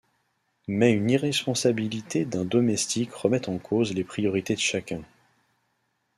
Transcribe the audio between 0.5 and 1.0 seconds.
Mais